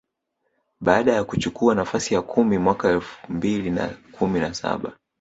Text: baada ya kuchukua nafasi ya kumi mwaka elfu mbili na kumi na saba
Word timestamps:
baada 0.81 1.13
ya 1.13 1.23
kuchukua 1.23 1.75
nafasi 1.75 2.13
ya 2.13 2.21
kumi 2.21 2.57
mwaka 2.57 2.89
elfu 2.89 3.31
mbili 3.33 3.69
na 3.71 3.89
kumi 4.11 4.39
na 4.39 4.53
saba 4.53 4.93